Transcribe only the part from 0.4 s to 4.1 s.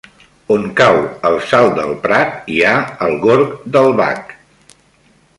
On cau el salt del Prat hi ha el gorg del